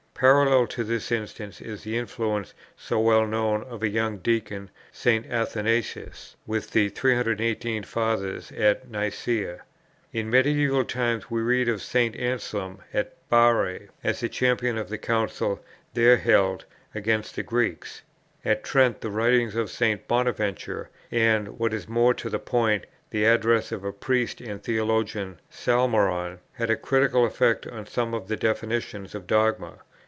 [0.21, 5.25] Parallel to this instance is the influence, so well known, of a young deacon, St.
[5.25, 9.61] Athanasius, with the 318 Fathers at Nicæa.
[10.13, 12.15] In mediæval times we read of St.
[12.15, 15.59] Anselm at Bari, as the champion of the Council
[15.95, 18.03] there held, against the Greeks.
[18.45, 20.07] At Trent, the writings of St.
[20.07, 25.39] Bonaventura, and, what is more to the point, the address of a Priest and theologian,
[25.49, 29.79] Salmeron, had a critical effect on some of the definitions of dogma.